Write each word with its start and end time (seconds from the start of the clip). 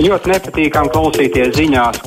Ļoti 0.00 0.30
nepatīkami 0.32 0.90
klausīties 0.94 1.50
ziņās. 1.58 1.98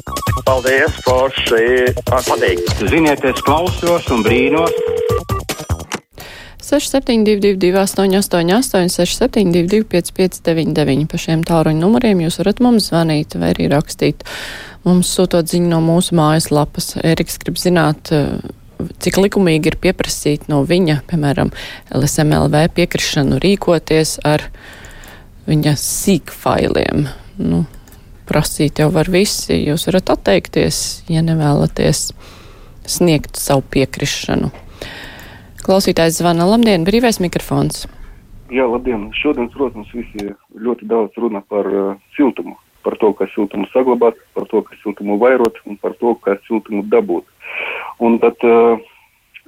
Paldies, 0.48 0.95
Forši! 1.06 1.92
Man 2.10 2.23
patīk! 2.26 2.62
Ziniet, 2.90 3.22
es 3.30 3.42
klausos 3.46 4.08
un 4.10 4.23
brīnos. 4.25 4.73
6722, 6.63 7.69
888, 7.77 8.89
672, 8.97 9.83
559, 9.91 11.05
pa 11.11 11.19
šiem 11.21 11.43
tāluņa 11.45 11.83
numuriem 11.83 12.24
jūs 12.24 12.40
varat 12.42 12.63
mums 12.65 12.87
zvanīt 12.90 13.37
vai 13.37 13.51
arī 13.53 13.69
rakstīt. 13.69 14.25
Mums 14.87 15.13
sūtot 15.13 15.53
ziņu 15.53 15.69
no 15.75 15.83
mūsu 15.85 16.18
mājaslapas. 16.18 16.96
Eriks 17.05 17.38
grib 17.44 17.62
zināt, 17.62 18.10
cik 19.05 19.21
likumīgi 19.21 19.70
ir 19.70 19.78
pieprasīt 19.86 20.50
no 20.50 20.64
viņa, 20.66 21.04
piemēram, 21.14 21.54
LSMLV 21.94 22.66
piekrišanu 22.73 23.38
rīkoties 23.44 24.18
ar 24.25 24.48
viņa 25.46 25.78
sīkfailiem. 25.78 27.05
Nu, 27.44 27.64
prasīt 28.30 28.80
jau 28.82 28.90
var 28.94 29.09
visi, 29.12 29.55
jūs 29.68 29.88
varat 29.90 30.13
atteikties, 30.16 30.77
ja 31.12 31.23
nevēlaties 31.26 32.12
sniegt 32.90 33.40
savu 33.40 33.63
piekrišanu. 33.73 34.52
Klausītājs 35.63 36.20
zvana 36.20 36.48
Labdien, 36.48 36.84
brīvais 36.84 37.22
mikrofons. 37.23 37.86
Jā, 38.54 38.66
labdien. 38.68 39.08
Šodien, 39.18 39.48
protams, 39.54 39.90
visi 39.96 40.34
ļoti 40.59 40.86
daudz 40.90 41.16
runā 41.18 41.40
par 41.49 41.70
uh, 41.72 41.94
siltumu. 42.18 42.58
Par 42.84 42.98
to, 42.99 43.13
kā 43.16 43.30
siltumu 43.32 43.66
saglabāt, 43.72 44.20
par 44.35 44.46
to, 44.52 44.60
kā 44.68 44.76
siltumu 44.82 45.16
vairot 45.21 45.62
un 45.66 45.80
par 45.80 45.96
to, 46.02 46.12
kā 46.26 46.35
siltumu 46.49 46.84
dabūt. 46.91 47.24
Un 48.04 48.20
tad 48.21 48.44
uh, 48.44 48.84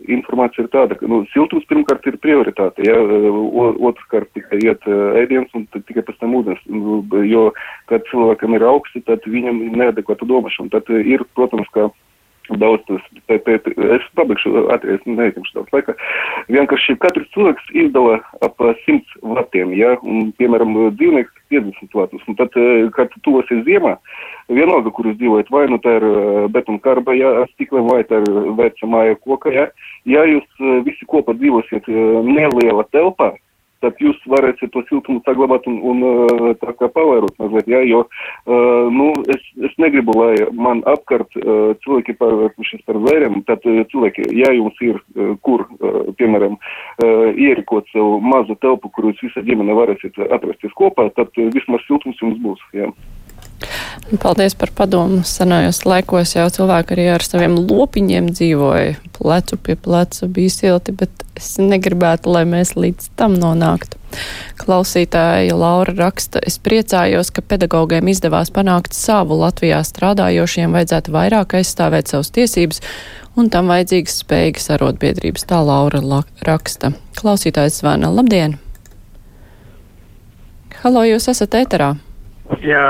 informācija 0.04 0.66
ir 0.66 0.72
tāda, 0.74 0.98
ka 1.00 1.08
nu, 1.10 1.22
siltums 1.32 1.66
pirmkārt 1.70 2.06
ir 2.10 2.18
prioritāte, 2.24 2.84
ja, 2.86 2.98
otrkārt 3.90 4.32
tikai 4.36 4.60
iet 4.64 4.84
uh, 4.90 5.16
ēdiens 5.22 5.54
un 5.58 5.68
tikai 5.74 6.04
pēc 6.06 6.20
tam 6.20 6.36
ūdens. 6.40 6.62
Nu, 6.68 7.00
jo, 7.26 7.48
kad 7.92 8.06
cilvēkam 8.12 8.58
ir 8.58 8.68
augsti, 8.68 9.04
tad 9.08 9.26
viņam 9.30 9.64
ir 9.66 9.80
neadekvāta 9.84 10.28
domašana. 10.28 10.74
Tad 10.76 10.92
uh, 10.92 11.00
ir, 11.00 11.24
protams, 11.38 11.70
ka 11.76 11.88
daudz 12.62 12.84
tas, 12.88 13.06
pē, 13.30 13.38
pē, 13.46 13.58
es 13.98 14.06
pabeigšu, 14.18 14.54
atries, 14.74 15.04
neietimšu 15.08 15.58
daudz 15.58 15.74
laika. 15.76 15.96
Vienkārši 16.52 16.98
katrs 17.02 17.30
cilvēks 17.34 17.72
izdala 17.86 18.20
ap 18.46 18.62
100 18.62 19.00
vatiem, 19.36 19.74
ja, 19.78 19.96
un, 20.04 20.32
piemēram, 20.40 20.76
dzīvnieks 21.00 21.34
50 21.54 21.98
vatus. 21.98 22.26
Un 22.30 22.38
tad, 22.40 22.58
kad 22.98 23.14
tuvosies 23.26 23.64
ziemā, 23.68 23.96
vienalga, 24.52 24.94
kur 24.94 25.10
jūs 25.10 25.18
dzīvojat, 25.22 25.52
vai 25.54 25.66
nu 25.72 25.80
tā 25.84 25.98
ir 26.00 26.08
betonkarba, 26.54 27.16
ja, 27.18 27.34
stikliem, 27.56 27.90
vai 27.90 28.04
tā 28.08 28.22
ir 28.22 28.52
vērca 28.60 28.90
māja 28.90 29.18
koka, 29.24 29.54
ja, 29.54 29.70
ja 30.10 30.28
jūs 30.30 30.68
visi 30.88 31.10
kopā 31.10 31.38
dzīvosiet 31.40 31.90
neliela 31.90 32.86
telpā, 32.94 33.34
tad 33.84 34.00
jūs 34.02 34.20
varēsiet 34.32 34.72
to 34.74 34.84
siltumu 34.90 35.22
saglabāt 35.26 35.68
un, 35.70 35.80
un 35.92 36.04
tā 36.62 36.74
kā 36.80 36.90
pavērot 36.92 37.36
mazliet, 37.42 37.70
jā, 37.72 37.82
jo, 37.90 38.04
nu, 38.96 39.10
es, 39.32 39.44
es 39.68 39.76
negribu, 39.82 40.16
lai 40.20 40.48
man 40.56 40.84
apkārt 40.90 41.36
cilvēki 41.36 42.18
pārvērtušies 42.22 42.86
par 42.88 43.00
zvēriem, 43.04 43.42
tad 43.50 43.66
cilvēki, 43.66 44.30
ja 44.40 44.54
jums 44.56 44.80
ir 44.86 45.02
kur, 45.46 45.66
piemēram, 46.20 46.58
ierikot 47.36 47.90
savu 47.94 48.20
mazu 48.24 48.58
telpu, 48.64 48.92
kur 48.96 49.12
jūs 49.12 49.24
visa 49.28 49.46
ģimene 49.46 49.76
varēsiet 49.78 50.20
atrasties 50.30 50.76
kopā, 50.78 51.10
tad 51.18 51.36
vismaz 51.36 51.84
siltums 51.88 52.22
jums 52.24 52.42
būs, 52.44 52.66
jā. 52.76 52.92
Paldies 54.22 54.56
par 54.56 54.70
padomu. 54.76 55.24
Senajos 55.26 55.84
laikos 55.86 56.36
jau 56.36 56.46
cilvēki 56.54 56.96
arī 56.96 57.06
ar 57.16 57.24
saviem 57.26 57.58
lopiņiem 57.58 58.30
dzīvoja. 58.34 58.96
Plecu 59.16 59.58
pie 59.64 59.76
pleca 59.80 60.28
bija 60.32 60.54
silti, 60.54 60.94
bet 60.96 61.24
es 61.40 61.56
negribētu, 61.60 62.32
lai 62.36 62.44
mēs 62.50 62.76
līdz 62.78 63.12
tam 63.20 63.38
nonāktu. 63.40 63.98
Klausītāja 64.62 65.56
Laura 65.58 65.96
raksta, 65.98 66.40
es 66.48 66.58
priecājos, 66.64 67.32
ka 67.36 67.44
pedagogiem 67.44 68.08
izdevās 68.12 68.52
panākt 68.56 68.96
savu 68.96 69.40
Latvijā 69.42 69.82
strādājošiem, 69.84 70.76
vajadzētu 70.76 71.16
vairāk 71.16 71.58
aizstāvēt 71.60 72.12
savus 72.12 72.32
tiesības 72.36 72.82
un 73.36 73.52
tam 73.52 73.72
vajadzīgas 73.74 74.22
spējīgas 74.24 74.72
arotbiedrības. 74.78 75.48
Tā 75.50 75.60
Laura 75.66 76.24
raksta. 76.48 76.94
Klausītājs 77.20 77.82
zvana. 77.82 78.12
Labdien! 78.14 78.60
Halo, 80.84 81.02
jūs 81.08 81.32
esat 81.32 81.58
ēterā! 81.58 81.96
Jā, 82.62 82.84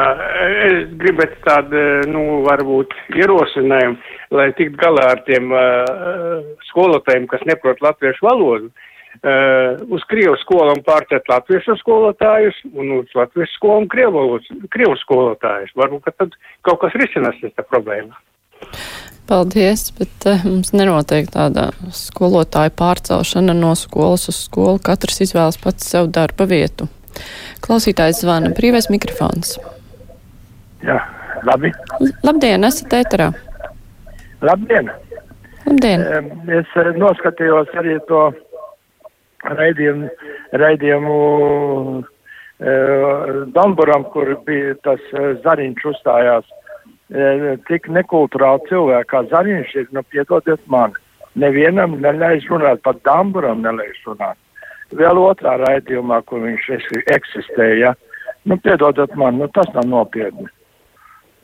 es 0.67 0.89
gribētu 0.99 1.37
tādu, 1.45 1.81
nu, 2.11 2.23
varbūt 2.43 2.91
ierosinājumu, 3.15 3.95
lai 4.35 4.49
tiktu 4.57 4.75
galā 4.81 5.05
ar 5.13 5.21
tiem 5.27 5.47
uh, 5.55 6.41
skolotājiem, 6.71 7.27
kas 7.31 7.45
neprot 7.47 7.79
latviešu 7.83 8.27
valodu, 8.27 8.67
uh, 8.67 9.79
uz 9.95 10.03
Krievu 10.11 10.35
skolām 10.41 10.83
pārcēt 10.83 11.31
latviešu 11.31 11.77
skolotājus 11.79 12.59
un 12.73 12.97
uz 12.97 13.15
latviešu 13.15 13.55
skolām 13.55 13.87
Krievu, 13.91 14.41
Krievu 14.75 14.99
skolotājus. 15.05 15.71
Varbūt, 15.79 16.03
ka 16.03 16.15
tad 16.19 16.35
kaut 16.67 16.83
kas 16.83 16.99
risinās 16.99 17.39
tā 17.55 17.63
problēma. 17.63 18.19
Paldies, 19.25 19.87
bet 19.95 20.27
uh, 20.27 20.43
mums 20.43 20.75
nenotiek 20.75 21.31
tāda 21.31 21.69
skolotāja 21.95 22.75
pārcelšana 22.75 23.55
no 23.55 23.71
skolas 23.79 24.27
uz 24.29 24.43
skolu. 24.49 24.83
Katrs 24.83 25.23
izvēlas 25.29 25.63
pats 25.63 25.87
sev 25.95 26.11
darba 26.11 26.43
vietu. 26.51 26.91
Klausītājs 27.65 28.21
zvana. 28.23 28.51
Brīvais 28.55 28.89
mikrofons. 28.93 29.55
Jā, 30.85 30.99
labi. 31.47 31.71
L 31.99 32.11
labdien, 32.25 32.67
esat 32.67 32.93
ēterā. 32.99 33.31
Labdien. 34.45 34.91
Labdien. 35.65 36.03
Es 36.59 36.75
eh, 36.77 36.91
noskatījos 36.99 37.71
arī 37.79 37.97
to 38.09 38.27
raidījumu, 39.45 40.09
raidījumu 40.57 41.15
uh, 42.01 42.05
Donburam, 43.53 44.07
kur 44.13 44.31
bija 44.45 44.73
tas 44.85 45.01
uh, 45.13 45.33
Zariņš 45.45 45.89
uzstājās. 45.93 46.53
Tik 47.67 47.85
nekulturāli 47.93 48.65
cilvēki 48.65 49.09
kā 49.11 49.19
Zariņš 49.29 49.75
ir, 49.77 49.91
nu 49.93 50.01
piedodiet 50.09 50.63
man. 50.73 50.95
Nevienam 51.37 51.99
neļauj 52.01 52.47
runāt, 52.49 52.81
pat 52.81 53.03
Damburam 53.05 53.61
neļauj 53.61 53.91
runāt 54.07 54.39
vēl 54.93 55.19
otrā 55.21 55.55
raidījumā, 55.63 56.21
kur 56.29 56.43
viņš 56.45 56.69
eksistēja. 57.15 57.95
Nu, 58.45 58.57
piedodiet 58.61 59.15
man, 59.17 59.39
nu, 59.41 59.47
tas 59.53 59.71
nav 59.73 59.87
nopietni. 59.89 60.45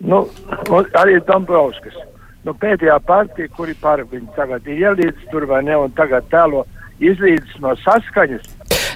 Nu, 0.02 0.25
arī 0.97 1.19
Dombrovskis. 1.25 1.97
Nu, 2.46 2.53
pēdējā 2.57 2.97
partija, 3.06 3.50
kuri 3.53 3.75
par 3.78 4.02
viņu 4.09 4.31
tagad 4.35 4.66
ir 4.69 4.81
ielīdz 4.88 5.28
tur 5.34 5.46
vai 5.50 5.62
ne, 5.66 5.78
un 5.78 5.94
tagad 5.97 6.25
tēlo 6.34 6.66
izlīdz 7.02 7.59
no 7.62 7.75
saskaņas. 7.81 8.47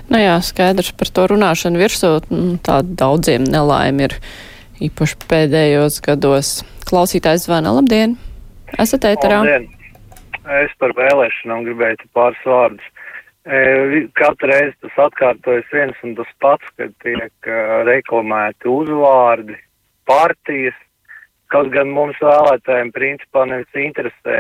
Nu 0.10 0.22
jā, 0.22 0.36
skaidrs 0.46 0.92
par 0.98 1.10
to 1.14 1.28
runāšanu 1.34 1.82
virsū. 1.82 2.12
Nu, 2.30 2.58
tā 2.62 2.82
daudziem 2.86 3.46
nelaimi 3.46 4.10
ir 4.10 4.18
īpaši 4.86 5.22
pēdējos 5.30 6.02
gados. 6.06 6.60
Klausītājs 6.86 7.48
zvana, 7.48 7.74
labdien! 7.74 8.18
Esat 8.82 9.08
ēterā? 9.10 9.42
Labdien! 9.42 9.70
Es 10.62 10.74
par 10.78 10.94
vēlēšanām 10.98 11.64
gribēju 11.66 12.10
pāris 12.14 12.42
vārdus. 12.46 12.92
Katru 13.46 14.50
reizi 14.50 14.74
tas 14.82 14.96
atkārtojas 15.06 15.68
viens 15.70 15.98
un 16.02 16.16
tas 16.18 16.30
pats, 16.42 16.66
kad 16.80 16.94
tiek 17.04 17.50
reklamēti 17.86 18.72
uzvārdi, 18.72 19.54
partijas, 20.10 20.78
kaut 21.54 21.70
gan 21.76 21.92
mums 21.94 22.18
vēlētājiem 22.26 22.90
principā 22.96 23.46
nevis 23.46 23.78
interesē, 23.78 24.40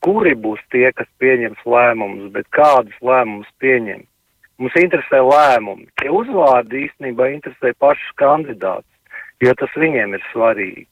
kuri 0.00 0.32
būs 0.32 0.64
tie, 0.72 0.88
kas 0.96 1.10
pieņems 1.20 1.60
lēmumus, 1.68 2.32
bet 2.32 2.48
kādus 2.56 2.96
lēmumus 3.04 3.52
pieņem. 3.60 4.00
Mums 4.62 4.80
interesē 4.80 5.20
lēmumi. 5.26 5.90
Tie 6.00 6.08
uzvārdi 6.08 6.86
īstenībā 6.86 7.28
interesē 7.34 7.74
pašus 7.84 8.16
kandidātus, 8.16 9.20
jo 9.44 9.52
tas 9.60 9.76
viņiem 9.76 10.16
ir 10.16 10.24
svarīgi. 10.32 10.86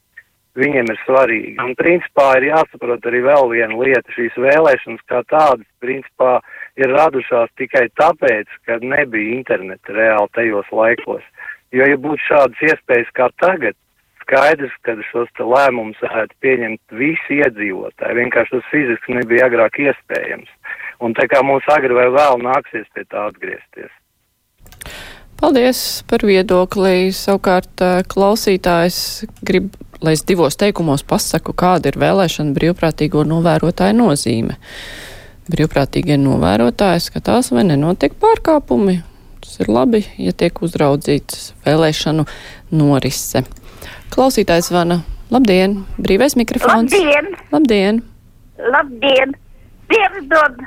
Viņiem 0.61 0.89
ir 0.91 0.97
svarīgi. 1.07 1.55
Un 1.63 1.73
principā 1.79 2.33
ir 2.37 2.51
jāsaprot 2.51 3.05
arī 3.07 3.21
vēl 3.23 3.53
viena 3.53 3.77
lieta. 3.79 4.11
Šīs 4.11 4.35
vēlēšanas 4.35 5.05
kā 5.07 5.21
tādas, 5.31 5.67
principā, 5.79 6.33
uh, 6.41 6.60
ir 6.79 6.91
radušās 6.95 7.51
tikai 7.59 7.87
tāpēc, 7.99 8.49
ka 8.67 8.79
nebija 8.83 9.37
interneta 9.37 9.95
reāli 9.95 10.31
tajos 10.37 10.71
laikos. 10.71 11.23
Jo, 11.71 11.87
ja 11.87 11.97
būtu 11.99 12.19
šādas 12.27 12.65
iespējas 12.67 13.11
kā 13.15 13.29
tagad, 13.41 13.77
skaidrs, 14.21 14.73
ka 14.85 14.95
šos 15.09 15.31
lēmumus 15.39 15.99
varētu 16.03 16.37
pieņemt 16.43 16.95
visi 16.99 17.39
iedzīvotāji. 17.41 18.17
Vienkārši 18.19 18.57
tas 18.57 18.69
fiziski 18.71 19.17
nebija 19.17 19.47
agrāk 19.49 19.79
iespējams. 19.83 20.51
Un 21.01 21.15
tā 21.17 21.27
kā 21.31 21.41
mums 21.43 21.67
agri 21.73 21.95
vai 21.97 22.07
vēl 22.13 22.43
nāksies 22.43 22.87
pie 22.95 23.05
tā 23.09 23.27
atgriezties. 23.31 23.91
Paldies 25.41 26.03
par 26.05 26.21
viedokli. 26.27 27.09
Savukārt 27.17 27.81
klausītājs 28.11 28.99
grib, 29.41 29.71
lai 30.05 30.13
es 30.13 30.21
divos 30.27 30.59
teikumos 30.59 31.01
pasaku, 31.07 31.55
kāda 31.57 31.89
ir 31.89 31.97
vēlēšana 32.03 32.53
brīvprātīgo 32.57 33.25
novērotāju 33.25 33.97
nozīme 33.97 34.59
brīvprātīgie 35.51 36.17
novērotāji 36.21 37.05
skatās, 37.07 37.51
vai 37.55 37.65
nenotiek 37.67 38.15
pārkāpumi. 38.21 39.01
Tas 39.41 39.57
ir 39.63 39.71
labi, 39.73 40.03
ja 40.21 40.33
tiek 40.37 40.61
uzraudzīts 40.63 41.51
vēlēšanu 41.65 42.27
norise. 42.77 43.43
Klausītājs 44.13 44.71
vana. 44.73 45.01
Labdien! 45.31 45.81
Brīvais 46.01 46.35
mikrofons! 46.35 46.91
Labdien! 46.91 47.31
Labdien! 47.53 48.01
Labdien! 48.73 49.35
Dievs 49.91 50.25
dod, 50.31 50.57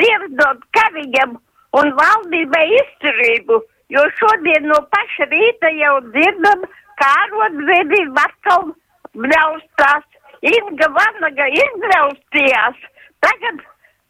Dievs 0.00 0.32
dod 0.38 0.62
kariņam 0.76 1.36
un 1.80 1.92
valdībai 1.98 2.64
izturību, 2.78 3.58
jo 3.94 4.04
šodien 4.18 4.68
no 4.70 4.80
paša 4.94 5.28
rīta 5.30 5.72
jau 5.78 5.98
dzirdam, 6.08 6.64
kā 7.00 7.10
arotbiedrība 7.26 8.26
atkal 8.28 8.72
bļaustās. 9.16 10.08
Inga 10.42 10.88
Vanaga 10.96 11.46
izbļaustījās. 11.54 12.80
Tagad 13.22 13.60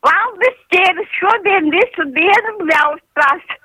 valdes 0.07 0.59
ķēdes 0.73 1.17
šodien 1.19 1.71
visu 1.75 2.07
dienu 2.17 2.55
bļaustās. 2.63 3.57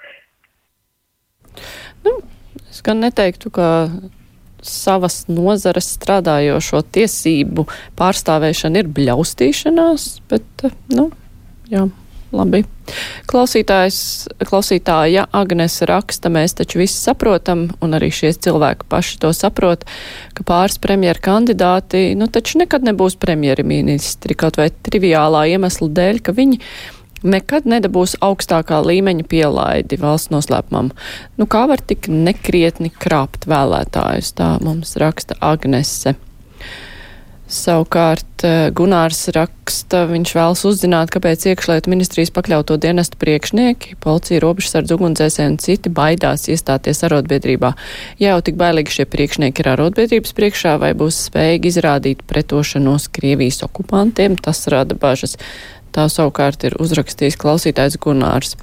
Nu, 2.06 2.14
es 2.70 2.82
gan 2.86 3.02
neteiktu, 3.04 3.52
ka 3.54 3.70
savas 4.68 5.24
nozares 5.30 5.90
strādājošo 5.98 6.82
tiesību 6.96 7.68
pārstāvēšana 8.00 8.84
ir 8.84 8.92
bļaustīšanās, 8.98 10.10
bet, 10.32 10.68
nu, 10.94 11.10
jā. 11.72 11.88
Labi. 12.36 12.64
Klausītājs, 13.28 14.00
klausītāja 14.48 15.26
Agnes 15.36 15.80
raksta, 15.88 16.32
mēs 16.32 16.58
taču 16.60 16.82
visi 16.82 16.98
saprotam, 17.00 17.68
un 17.84 17.96
arī 17.96 18.10
šie 18.12 18.34
cilvēki 18.36 18.88
paši 18.92 19.20
to 19.24 19.32
saprot, 19.36 19.86
ka 20.36 20.44
pāris 20.48 20.80
premjera 20.84 21.24
kandidāti, 21.24 22.12
nu 22.20 22.28
taču 22.32 22.60
nekad 22.64 22.84
nebūs 22.88 23.16
premjeri 23.20 23.64
ministri, 23.68 24.36
kaut 24.36 24.60
vai 24.60 24.70
triviālā 24.72 25.46
iemesla 25.54 25.88
dēļ, 25.88 26.22
ka 26.24 26.36
viņi 26.36 26.60
nekad 27.24 27.68
nedabūs 27.70 28.18
augstākā 28.24 28.82
līmeņa 28.84 29.26
pielaidi 29.32 30.00
valsts 30.02 30.34
noslēpumam. 30.34 30.92
Nu, 31.40 31.48
kā 31.48 31.64
var 31.72 31.80
tik 31.80 32.12
nekrietni 32.12 32.92
krāpt 32.92 33.48
vēlētājus, 33.50 34.36
tā 34.38 34.56
mums 34.64 34.98
raksta 35.00 35.40
Agnese. 35.40 36.18
Savukārt 37.48 38.44
eh, 38.44 38.70
Gunārs 38.76 39.30
raksta, 39.32 40.02
viņš 40.10 40.34
vēlas 40.36 40.64
uzzināt, 40.68 41.14
kāpēc 41.14 41.46
iekšlietu 41.48 41.94
ministrijas 41.94 42.34
pakļauto 42.36 42.76
dienestu 42.84 43.16
priekšnieki, 43.22 43.96
policija, 44.04 44.42
robežsardz, 44.44 44.92
ugunsdzēsēji 44.92 45.54
un 45.54 45.56
citi 45.64 45.94
baidās 45.96 46.50
iestāties 46.52 47.06
arotbiedrībā. 47.08 47.72
Ja 48.20 48.36
jau 48.36 48.44
tik 48.44 48.60
bailīgi 48.60 48.98
šie 48.98 49.08
priekšnieki 49.16 49.64
ir 49.64 49.72
arotbiedrības 49.78 50.36
priekšā, 50.36 50.76
vai 50.84 50.92
būs 51.00 51.22
spējīgi 51.30 51.72
izrādīt 51.72 52.28
pretošanos 52.28 53.08
Krievijas 53.16 53.64
okupantiem, 53.64 54.36
tas 54.36 54.66
rada 54.68 55.00
bažas. 55.00 55.40
Tā 55.96 56.12
savukārt 56.12 56.68
ir 56.68 56.76
uzrakstījis 56.84 57.40
klausītājs 57.40 57.96
Gunārs. 58.04 58.58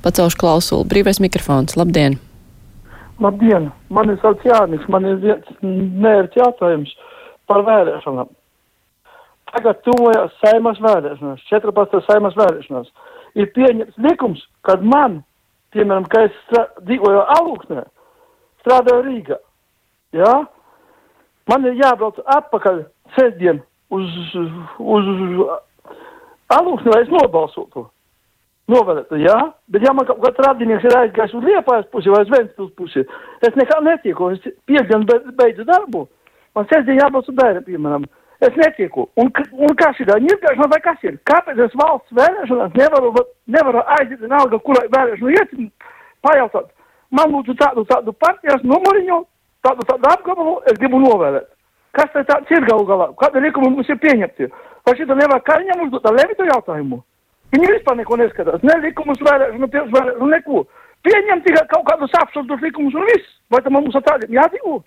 Pacelšu 0.00 0.40
klausulu. 0.40 0.88
Brīvais 0.88 1.20
mikrofons. 1.20 1.76
Labdien! 1.76 2.16
Labdien! 3.20 3.68
Mani 3.92 4.16
sauc 4.24 4.40
Jānis. 4.48 4.88
Man 4.88 5.12
ir 5.12 5.20
viens 5.20 5.58
mērķi 5.60 6.40
jautājums 6.40 7.02
par 7.50 7.64
vēlēšanām. 7.66 8.30
Tagad 9.54 9.82
tuvojas 9.86 10.34
saimas 10.40 10.80
vēlēšanas, 10.82 11.44
14. 11.50 12.00
saimas 12.08 12.36
vēlēšanas. 12.38 12.90
Ir 13.38 13.50
pieņemts 13.54 14.00
likums, 14.02 14.42
kad 14.66 14.82
man, 14.82 15.20
piemēram, 15.74 16.06
ka 16.10 16.24
es 16.28 16.36
dzīvoju 16.86 17.22
Alūksnē, 17.36 17.84
strādāju 18.64 19.04
Rīgā, 19.06 19.38
jā, 20.16 20.34
man 21.50 21.68
ir 21.68 21.78
jābrauc 21.82 22.18
atpakaļ 22.36 22.84
sestdien 23.18 23.62
uz, 23.94 24.10
uz 24.78 25.10
Alūksnē, 26.54 26.94
lai 26.94 27.02
es 27.04 27.12
nobalsotu. 27.12 27.88
Novēlētu, 28.72 29.18
jā, 29.20 29.36
bet 29.68 29.82
ja 29.84 29.92
man 29.92 30.06
kaut 30.08 30.22
kāds 30.22 30.40
radinieks 30.40 30.86
ir 30.88 30.94
aizgājis 30.96 31.34
uz 31.36 31.42
Liepājas 31.44 31.88
pusi 31.92 32.08
vai 32.08 32.22
uz 32.24 32.30
Ventspils 32.32 32.70
pusi, 32.78 33.02
es 33.44 33.58
nekā 33.60 33.76
netieku, 33.84 34.30
es 34.32 34.54
piekdien 34.64 35.04
beidzu 35.36 35.66
darbu. 35.68 36.06
Man 36.54 36.68
sestdien 36.70 37.00
jābūt 37.00 37.32
bērnam, 37.38 37.64
piemēram. 37.66 38.06
Es 38.44 38.56
netieku. 38.58 39.06
Un, 39.20 39.30
un 39.52 39.74
kas 39.78 39.98
ir? 40.02 40.10
Ņirgāšana 40.26 40.68
vai 40.70 40.80
kas 40.84 41.06
ir? 41.06 41.16
Kāpēc 41.30 41.60
es 41.64 41.76
valsts 41.80 42.14
vēlēšanās 42.18 42.74
nevaru, 42.76 43.12
nevaru 43.46 43.84
aiziet 43.96 44.20
vienalga, 44.20 44.58
kurai 44.66 44.84
vēlēšanu 44.92 45.32
iet, 45.34 45.54
pajautāt. 46.26 46.68
Man 47.14 47.30
lūdzu 47.30 47.54
tādu, 47.60 47.84
tādu 47.88 48.14
partijas 48.18 48.62
numuriņu, 48.66 49.20
tādu, 49.64 49.86
tādu 49.88 50.10
apgabalu, 50.10 50.54
es 50.70 50.78
gribu 50.80 51.00
novēlēt. 51.02 51.50
Kas 51.94 52.10
tas 52.12 52.26
tāds 52.26 52.50
ir 52.50 52.66
galu 52.66 52.86
galā? 52.88 53.10
Kāda 53.20 53.42
likuma 53.42 53.70
mums 53.70 53.90
ir 53.90 54.00
pieņemti? 54.02 54.48
Vai 54.84 54.96
šitā 54.98 55.14
nevar 55.16 55.42
kaņam 55.46 55.84
uzdot 55.86 56.08
ar 56.10 56.16
Levitu 56.18 56.48
jautājumu? 56.48 56.98
Viņi 57.54 57.70
vispār 57.70 58.00
neko 58.00 58.18
neskatās. 58.18 58.64
Ne 58.66 58.80
likumus 58.82 59.22
vēlēšanu, 59.22 59.68
pirms 59.70 59.94
vēlēšanu, 59.94 60.30
neko. 60.32 60.64
Pieņem 61.06 61.44
tikai 61.44 61.62
kaut 61.70 61.86
kādus 61.86 62.18
absurdus 62.18 62.66
likumus 62.66 62.98
un 62.98 63.06
viss. 63.12 63.30
Vai 63.52 63.62
tam 63.62 63.78
mums 63.78 63.94
ar 63.94 64.02
tādiem 64.08 64.34
jādzīvo? 64.40 64.80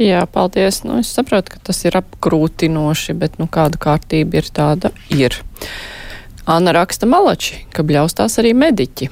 Jā, 0.00 0.24
paldies. 0.26 0.80
Nu, 0.82 0.98
es 1.02 1.12
saprotu, 1.14 1.54
ka 1.54 1.60
tas 1.70 1.84
ir 1.86 1.94
apgrūtinoši, 2.00 3.14
bet 3.18 3.36
nu, 3.38 3.46
kāda 3.50 3.78
kārtība 3.78 4.40
ir 4.40 4.48
tāda 4.50 4.90
ir. 5.14 5.36
Anna 6.50 6.74
raksta 6.74 7.06
malači, 7.08 7.62
ka 7.72 7.86
bļaustās 7.86 8.40
arī 8.42 8.52
mediķi. 8.58 9.10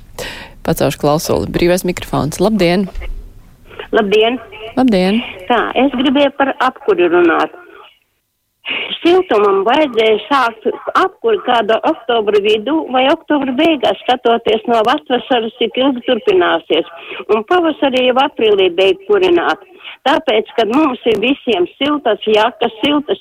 Pacaušu 0.66 1.02
klausuli. 1.02 1.52
Brīvais 1.52 1.84
mikrofons. 1.84 2.40
Labdien! 2.40 2.88
Labdien! 3.92 4.40
Labdien! 4.78 5.20
Tā, 5.50 5.60
es 5.78 5.92
gribēju 5.92 6.32
par 6.38 6.54
apkuri 6.64 7.10
runāt. 7.12 7.52
Siltumam 9.02 9.60
vajadzēja 9.66 10.20
sākt 10.24 10.68
apkuri 10.96 11.40
kāda 11.44 11.76
oktobra 11.90 12.40
vidū 12.46 12.78
vai 12.94 13.04
oktobra 13.12 13.52
beigās, 13.58 14.00
skatoties 14.06 14.64
no 14.70 14.80
vasaras, 14.88 15.52
cik 15.58 15.76
ilgi 15.82 16.04
turpināsies. 16.08 16.88
Un 17.34 17.44
pavasarī 17.50 18.06
jau 18.08 18.16
aprīlī 18.24 18.70
beigt 18.78 19.04
kurināt. 19.10 19.68
Tāpēc, 20.04 20.50
kad 20.56 20.72
mums 20.72 21.00
ir 21.08 21.20
visiem 21.20 21.66
siltas 21.78 22.24
jakas, 22.28 22.72
siltas 22.82 23.20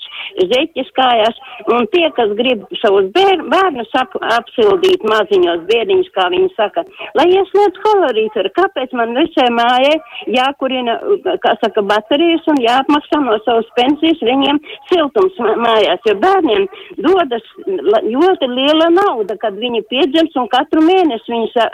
zeķis 0.52 0.90
kājās, 0.98 1.38
un 1.72 1.88
tie, 1.94 2.06
kas 2.18 2.32
grib 2.40 2.64
savus 2.82 3.10
bēr, 3.16 3.44
bērnus 3.52 3.92
ap, 4.00 4.16
apsildīt 4.38 5.04
maziņos 5.08 5.64
bēdiņus, 5.70 6.12
kā 6.16 6.28
viņi 6.34 6.50
saka, 6.58 6.84
lai 7.20 7.28
ieslēdz 7.32 7.80
kolorītoru, 7.86 8.52
kāpēc 8.60 8.96
man 9.00 9.16
visai 9.20 9.48
mājai 9.56 9.96
jākurina, 10.36 10.98
kā 11.44 11.56
saka, 11.64 11.86
baterijas 11.94 12.48
un 12.52 12.60
jāapmaksā 12.64 13.22
no 13.24 13.38
savas 13.48 13.70
pensijas 13.80 14.24
viņiem 14.24 14.60
siltums 14.92 15.33
mājās, 15.40 16.02
jo 16.08 16.16
bērniem 16.22 16.66
dodas 17.06 17.46
ļoti 17.66 18.50
liela 18.52 18.90
nauda, 18.94 19.38
kad 19.42 19.58
viņi 19.60 19.84
piedzimst 19.92 20.38
un 20.40 20.50
katru 20.52 20.84
mēnesi 20.86 21.34
viņi, 21.34 21.68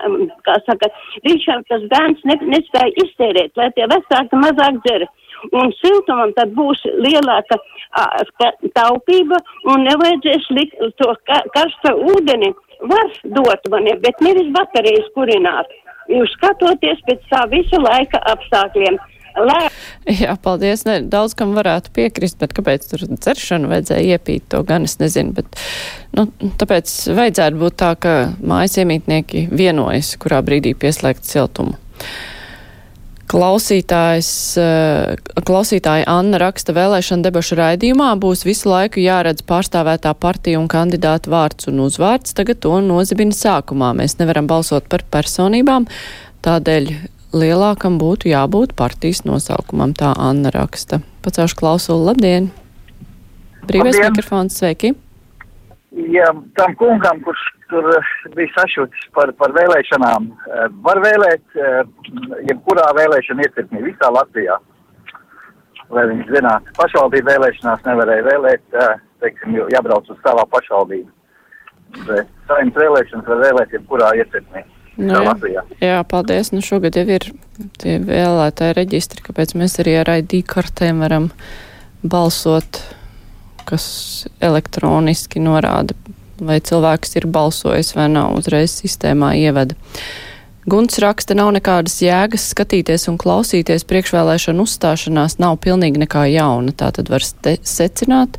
kā 0.48 0.58
saka, 0.68 0.92
viņš 1.28 1.48
tas 1.72 1.88
bērns 1.94 2.24
ne, 2.30 2.38
nespēja 2.56 2.94
iztērēt, 3.06 3.56
lai 3.60 3.72
tie 3.76 3.90
vecāki 3.92 4.44
mazāk 4.44 4.80
dzer. 4.86 5.08
Un 5.56 5.72
siltumam 5.80 6.34
tad 6.36 6.52
būs 6.56 6.82
lielāka 7.00 7.56
a, 7.96 8.08
taupība 8.76 9.40
un 9.72 9.86
nevajadzēs 9.88 10.50
likt 10.58 10.82
to 11.00 11.14
ka, 11.30 11.44
karsto 11.56 11.96
ūdeni. 12.14 12.52
Var 12.90 13.08
dot 13.36 13.66
man, 13.72 13.88
bet 14.04 14.22
nevis 14.24 14.52
baterijas 14.56 15.08
kurināt. 15.16 15.72
Jūs 16.10 16.32
skatoties 16.38 17.02
pēc 17.08 17.26
tā 17.32 17.44
visa 17.52 17.80
laika 17.84 18.22
apstākļiem. 18.32 18.98
Lē. 19.38 19.60
Jā, 20.24 20.34
paldies. 20.42 20.86
Ne, 20.88 21.00
daudz 21.06 21.36
kam 21.38 21.54
varētu 21.58 21.94
piekrist, 21.96 22.40
bet 22.42 22.56
kāpēc 22.58 22.88
tur 22.90 23.06
dzeršanu 23.12 23.70
vajadzēja 23.72 24.18
iepīt, 24.18 24.48
to 24.54 24.64
gan 24.68 24.88
es 24.88 24.98
nezinu. 25.02 25.36
Bet, 25.38 25.60
nu, 26.18 26.28
tāpēc 26.62 26.96
vajadzētu 27.18 27.62
būt 27.62 27.78
tā, 27.80 27.94
ka 28.02 28.18
mājas 28.42 28.80
iemītnieki 28.82 29.48
vienojas, 29.52 30.16
kurā 30.22 30.42
brīdī 30.46 30.76
pieslēgt 30.80 31.30
siltumu. 31.30 31.78
Klausītājs, 33.30 34.32
eh, 34.58 35.20
klausītāja 35.46 36.08
Anna 36.10 36.40
raksta 36.42 36.74
vēlēšana 36.74 37.28
debašu 37.28 37.60
raidījumā 37.60 38.08
būs 38.18 38.42
visu 38.48 38.72
laiku 38.72 39.04
jāredz 39.04 39.44
pārstāvētā 39.46 40.16
partija 40.18 40.58
un 40.58 40.66
kandidāta 40.68 41.30
vārds 41.30 41.70
un 41.70 41.84
uzvārds. 41.86 42.34
Tagad 42.34 42.64
to 42.66 42.74
nozibina 42.82 43.36
sākumā. 43.38 43.94
Mēs 44.02 44.18
nevaram 44.18 44.50
balsot 44.50 44.90
par 44.90 45.06
personībām, 45.14 45.86
tādēļ 46.42 46.90
lielākam 47.34 48.00
būtu 48.02 48.32
jābūt 48.32 48.74
partijas 48.78 49.24
nosaukumam, 49.28 49.94
tā 49.98 50.14
Anna 50.18 50.52
raksta. 50.54 51.02
Pacaušu 51.26 51.58
klausulu, 51.60 52.10
labdien! 52.10 52.50
Brīvais 53.68 53.96
labdien. 53.96 54.12
mikrofons, 54.14 54.58
sveiki! 54.58 54.96
Ja 56.14 56.30
tam 56.58 56.76
kungam, 56.78 57.22
kurš 57.26 57.42
tur 57.70 57.86
eh, 57.98 58.10
bija 58.36 58.54
sašutis 58.56 59.10
par, 59.14 59.32
par 59.38 59.54
vēlēšanām, 59.58 60.30
eh, 60.30 60.66
var 60.86 61.02
vēlēt 61.06 61.58
eh, 61.58 61.80
jebkurā 62.50 62.90
vēlēšana 62.98 63.46
iecirknī 63.46 63.84
visā 63.88 64.12
Latvijā. 64.14 64.58
Lai 65.90 66.06
viņš 66.12 66.28
zinātu, 66.30 66.74
pašvaldību 66.78 67.32
vēlēšanās 67.32 67.86
nevarēja 67.88 68.26
vēlēt, 68.28 68.76
teiksim, 69.24 69.56
jābrauc 69.74 70.12
uz 70.14 70.20
savā 70.22 70.44
pašvaldību. 70.54 71.10
Bet 72.06 72.30
saimnes 72.46 72.78
vēlēšanas 72.78 73.26
var 73.26 73.42
vēlēt 73.42 73.74
jebkurā 73.74 74.12
iecirknī. 74.22 74.62
Nu, 75.00 75.16
jā, 75.16 75.24
Latvijā. 75.30 75.66
jā, 75.80 75.98
paldies. 76.12 76.52
Nu, 76.52 76.62
šogad 76.66 77.00
jau 77.00 77.08
ir 77.08 77.30
tie 77.80 77.98
vēlētāji 78.04 78.76
reģistri, 78.78 79.24
kāpēc 79.24 79.56
mēs 79.60 79.80
arī 79.80 79.98
ar 80.02 80.12
ID 80.20 80.42
kartēm 80.48 81.00
varam 81.04 81.30
balsot 82.04 82.82
kas 83.70 83.86
elektroniski 84.42 85.42
norāda, 85.44 85.96
vai 86.42 86.58
cilvēks 86.64 87.18
ir 87.20 87.28
balsojis 87.30 87.94
vai 87.98 88.08
nav, 88.12 88.38
uzreiz 88.40 88.74
sistēmā 88.80 89.36
ievada. 89.40 89.78
Gunts 90.70 91.00
raksta, 91.02 91.36
nav 91.38 91.52
nekādas 91.56 91.96
jēgas 92.04 92.50
skatīties 92.54 93.08
un 93.10 93.18
klausīties 93.22 93.86
priekšvēlēšanu 93.90 94.66
uzstāšanās, 94.68 95.40
nav 95.42 95.58
pilnīgi 95.64 96.04
nekā 96.04 96.26
jauna. 96.34 96.74
Tā 96.78 96.92
tad 96.98 97.10
var 97.10 97.26
secināt, 97.26 98.38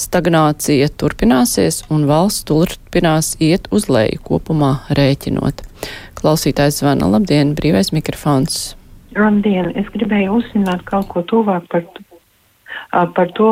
stagnācija 0.00 0.88
turpināsies 1.00 1.82
un 1.92 2.06
valsts 2.08 2.46
turpinās 2.48 3.34
iet 3.42 3.68
uz 3.74 3.88
leju 3.92 4.22
kopumā 4.26 4.72
rēķinot. 4.96 5.64
Klausītājs 6.20 6.80
zvana, 6.80 7.08
labdien, 7.12 7.54
brīvais 7.58 7.92
mikrofons. 7.96 8.74
Labdien! 9.16 9.72
Es 9.78 9.88
gribēju 9.94 10.38
uzzināt 10.40 10.84
kaut 10.88 11.08
ko 11.10 11.24
tuvāk 11.26 11.66
par, 11.72 11.86
par 13.16 13.32
to, 13.38 13.50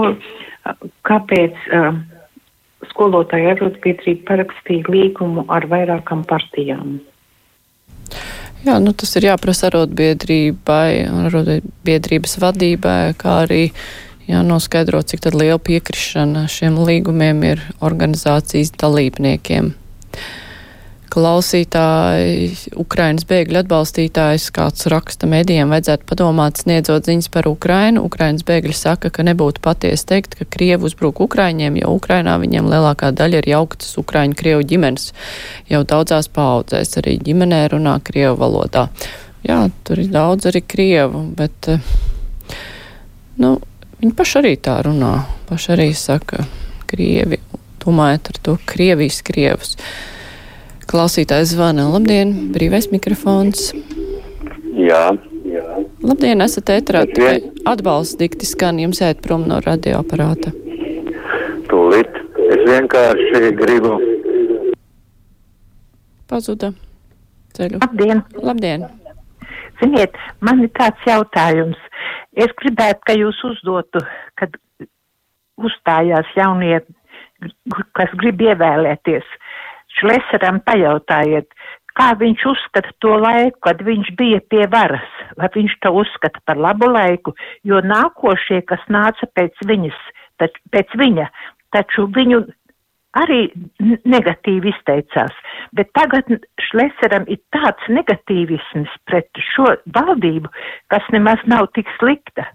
kāpēc 1.08 1.58
skolotāja 2.92 3.54
arotbiedrība 3.56 4.26
parakstīja 4.28 4.90
līgumu 4.92 5.46
ar 5.50 5.66
vairākām 5.70 6.24
partijām. 6.28 6.98
Jā, 8.66 8.78
nu 8.82 8.90
tas 8.90 9.14
ir 9.18 9.28
jāprasa 9.28 9.68
arotbiedrībai, 9.68 11.06
arotbiedrības 11.28 12.38
vadībai, 12.42 13.00
kā 13.18 13.42
arī 13.44 13.62
jānoskaidro, 14.28 15.02
cik 15.02 15.28
liela 15.34 15.58
piekrišana 15.58 16.46
šiem 16.52 16.78
līgumiem 16.84 17.44
ir 17.54 17.64
organizācijas 17.80 18.74
dalībniekiem 18.78 19.74
klausītāji, 21.18 22.48
Ukrainas 22.78 23.26
bēgļu 23.28 23.62
atbalstītājs, 23.62 24.48
kāds 24.54 24.86
raksta 24.92 25.28
medijiem, 25.30 25.70
vajadzētu 25.72 26.06
padomāt 26.08 26.60
sniedzot 26.62 27.08
ziņas 27.08 27.30
par 27.34 27.48
Ukrainu. 27.50 28.04
Ukrainas 28.06 28.44
bēgļi 28.48 28.74
saka, 28.76 29.10
ka 29.14 29.24
nebūtu 29.26 29.62
patiesi 29.64 30.06
teikt, 30.08 30.36
ka 30.38 30.46
Krievi 30.48 30.88
uzbruk 30.88 31.22
Ukraiņiem, 31.24 31.80
jo 31.82 31.94
Ukrainā 31.96 32.36
viņiem 32.42 32.68
lielākā 32.70 33.10
daļa 33.16 33.42
ir 33.42 33.50
jauktas 33.54 33.96
Ukraiņu 34.00 34.38
Krievu 34.38 34.66
ģimenes. 34.68 35.10
Jau 35.72 35.82
daudzās 35.88 36.30
paudzēs 36.34 37.00
arī 37.00 37.18
ģimenē 37.24 37.64
runā 37.74 37.98
Krievu 38.04 38.36
valodā. 38.42 38.88
Jā, 39.46 39.64
tur 39.86 40.02
ir 40.02 40.12
daudz 40.12 40.50
arī 40.50 40.62
Krievu, 40.66 41.24
bet, 41.38 41.70
nu, 43.40 43.56
viņi 44.00 44.14
paši 44.18 44.38
arī 44.40 44.54
tā 44.62 44.78
runā. 44.86 45.12
Paši 45.48 45.72
arī 45.74 45.88
saka 45.96 46.44
Krievi, 46.88 47.40
domājot 47.82 48.30
ar 48.32 48.40
to 48.44 48.56
Krievijas 48.68 49.20
Krievus. 49.26 49.76
Klausītājs 50.88 51.52
zvana. 51.52 51.88
Labdien, 51.92 52.32
brīvais 52.54 52.88
mikrofons. 52.92 53.72
Jā. 54.78 55.02
jā. 55.44 55.66
Labdien, 56.00 56.40
esat 56.44 56.72
ētrā. 56.78 57.04
Tikai 57.10 57.42
atbalsts 57.68 58.16
dikti 58.20 58.48
skan, 58.48 58.80
jums 58.80 59.02
ēt 59.04 59.20
prom 59.24 59.44
no 59.50 59.60
radioaparāta. 59.64 60.54
Tūlīt. 61.68 62.22
Es 62.48 62.62
vienkārši 62.64 63.50
gribu. 63.58 63.98
Pazuda 66.28 66.72
ceļu. 67.56 67.82
Labdien. 67.82 68.22
Labdien. 68.40 68.86
Ziniet, 69.82 70.16
man 70.40 70.64
ir 70.64 70.72
tāds 70.78 71.04
jautājums. 71.06 71.78
Es 72.38 72.52
gribētu, 72.60 73.02
ka 73.06 73.16
jūs 73.18 73.38
uzdotu, 73.48 74.02
kad 74.38 74.54
uzstājās 75.58 76.28
jaunie, 76.38 76.78
kas 77.98 78.14
grib 78.20 78.42
ievēlēties. 78.46 79.26
Šleseram 79.98 80.60
pajautājiet, 80.66 81.48
kā 81.98 82.12
viņš 82.20 82.44
uzskata 82.52 82.92
to 83.02 83.16
laiku, 83.18 83.58
kad 83.66 83.82
viņš 83.82 84.12
bija 84.20 84.38
pie 84.52 84.68
varas, 84.70 85.08
vai 85.40 85.50
viņš 85.56 85.74
to 85.82 85.92
uzskata 86.02 86.42
par 86.46 86.60
labu 86.60 86.90
laiku, 86.92 87.34
jo 87.66 87.82
nākošie, 87.82 88.62
kas 88.70 88.84
nāca 88.92 89.26
pēc 89.34 89.58
viņas, 89.66 89.98
tač, 90.38 90.54
pēc 90.70 90.94
viņa, 91.00 91.26
taču 91.74 92.06
viņu 92.14 92.44
arī 93.18 93.48
negatīvi 94.06 94.70
izteicās, 94.70 95.34
bet 95.76 95.90
tagad 95.96 96.30
Šleseram 96.68 97.26
ir 97.28 97.40
tāds 97.54 97.88
negatīvisms 97.92 98.92
pret 99.08 99.42
šo 99.52 99.72
valdību, 99.94 100.50
kas 100.92 101.06
nemaz 101.14 101.42
nav 101.46 101.70
tik 101.76 101.90
slikta. 101.98 102.48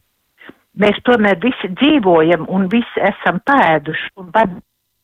Mēs 0.79 0.97
tomēr 1.05 1.37
visi 1.41 1.69
dzīvojam 1.69 2.47
un 2.49 2.69
visi 2.71 3.01
esam 3.05 3.39
pēduši 3.45 4.09
un 4.17 4.31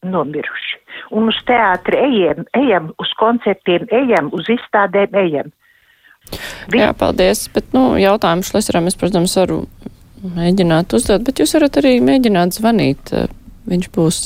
nomiruši. 0.10 0.78
Un 1.16 1.30
uz 1.30 1.38
teātri 1.48 2.00
ejam, 2.00 2.46
ejam, 2.58 2.92
uz 3.02 3.12
koncertiem 3.20 3.88
ejam, 3.94 4.32
uz 4.34 4.50
izstādēm 4.50 5.16
ejam. 5.22 5.52
Vi... 6.70 6.80
Jā, 6.82 6.94
paldies, 6.98 7.48
bet, 7.54 7.70
nu, 7.76 7.94
jautājumu 8.00 8.46
šlesaram 8.46 8.90
es, 8.90 8.98
protams, 9.00 9.36
varu 9.40 9.64
mēģināt 10.36 10.94
uzdot, 10.98 11.24
bet 11.26 11.42
jūs 11.42 11.56
varat 11.58 11.80
arī 11.82 11.98
mēģināt 12.04 12.58
zvanīt. 12.60 13.14
Viņš 13.70 13.92
būs 13.96 14.26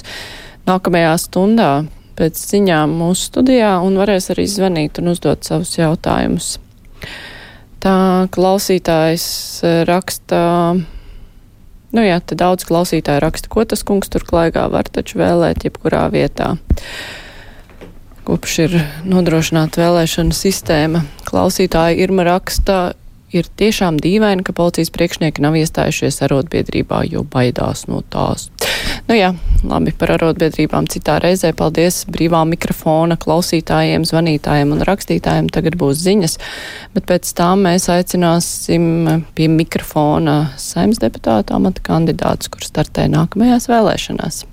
nākamajā 0.69 1.13
stundā 1.21 1.71
pēc 2.17 2.39
ziņām 2.39 2.93
mūsu 2.99 3.29
studijā 3.31 3.75
un 3.85 3.99
varēs 3.99 4.31
arī 4.33 4.47
zvanīt 4.49 5.01
un 5.01 5.13
uzdot 5.13 5.45
savus 5.47 5.75
jautājumus. 5.79 6.57
Tā 7.83 7.95
klausītājs 8.31 9.25
raksta 9.89 10.41
Nu 11.93 12.01
jā, 12.01 12.17
te 12.25 12.33
daudz 12.33 12.65
klausītāju 12.65 13.21
raksta, 13.21 13.49
ko 13.53 13.63
tas 13.69 13.83
kungs 13.85 14.09
tur 14.09 14.23
klaigā 14.25 14.65
var 14.73 14.87
taču 14.89 15.19
vēlēt 15.21 15.67
jebkurā 15.67 16.07
vietā. 16.09 16.55
Kopš 18.25 18.55
ir 18.63 18.73
nodrošināta 19.05 19.83
vēlēšana 19.83 20.33
sistēma, 20.33 21.03
klausītāja 21.27 21.99
Irma 22.01 22.25
raksta, 22.25 22.95
ir 23.29 23.45
tiešām 23.61 23.99
dīvaini, 24.01 24.41
ka 24.41 24.55
policijas 24.57 24.89
priekšnieki 24.95 25.45
nav 25.45 25.59
iestājušies 25.59 26.17
arotbiedrībā, 26.25 27.03
jo 27.13 27.21
baidās 27.29 27.85
no 27.91 28.01
tās. 28.09 28.49
Nu 29.09 29.17
jā, 29.17 29.33
labi 29.67 29.93
par 29.97 30.13
arotbiedrībām 30.15 30.87
citā 30.91 31.17
reizē. 31.23 31.53
Paldies 31.57 32.03
brīvā 32.11 32.43
mikrofona 32.49 33.17
klausītājiem, 33.19 34.07
zvanītājiem 34.07 34.73
un 34.75 34.85
rakstītājiem. 34.87 35.51
Tagad 35.53 35.77
būs 35.81 36.01
ziņas, 36.05 36.37
bet 36.95 37.09
pēc 37.09 37.33
tām 37.37 37.67
mēs 37.67 37.89
aicināsim 37.93 38.87
pie 39.35 39.49
mikrofona 39.51 40.39
saimnes 40.61 41.03
deputāta 41.03 41.57
amata 41.59 41.83
kandidātus, 41.85 42.51
kur 42.53 42.65
startē 42.65 43.09
nākamajās 43.11 43.69
vēlēšanās. 43.71 44.43